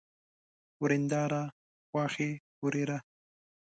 [0.81, 1.43] ورېنداره،
[1.89, 2.31] خواښې،
[2.63, 2.97] ورېره